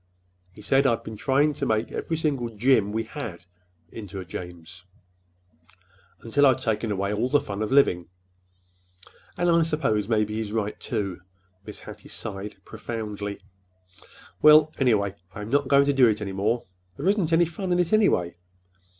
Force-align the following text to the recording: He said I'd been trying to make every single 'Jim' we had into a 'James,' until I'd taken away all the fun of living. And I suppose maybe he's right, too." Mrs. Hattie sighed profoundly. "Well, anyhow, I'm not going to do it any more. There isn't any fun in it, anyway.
He 0.51 0.63
said 0.63 0.87
I'd 0.87 1.03
been 1.03 1.15
trying 1.15 1.53
to 1.53 1.65
make 1.67 1.91
every 1.91 2.17
single 2.17 2.49
'Jim' 2.49 2.91
we 2.91 3.03
had 3.03 3.45
into 3.91 4.19
a 4.19 4.25
'James,' 4.25 4.83
until 6.21 6.47
I'd 6.47 6.57
taken 6.57 6.91
away 6.91 7.13
all 7.13 7.29
the 7.29 7.39
fun 7.39 7.61
of 7.61 7.71
living. 7.71 8.09
And 9.37 9.47
I 9.47 9.61
suppose 9.61 10.09
maybe 10.09 10.33
he's 10.37 10.51
right, 10.53 10.79
too." 10.79 11.21
Mrs. 11.67 11.79
Hattie 11.81 12.09
sighed 12.09 12.55
profoundly. 12.65 13.41
"Well, 14.41 14.71
anyhow, 14.79 15.11
I'm 15.35 15.49
not 15.51 15.67
going 15.67 15.85
to 15.85 15.93
do 15.93 16.07
it 16.07 16.19
any 16.19 16.31
more. 16.33 16.65
There 16.97 17.07
isn't 17.07 17.31
any 17.31 17.45
fun 17.45 17.71
in 17.71 17.77
it, 17.77 17.93
anyway. 17.93 18.33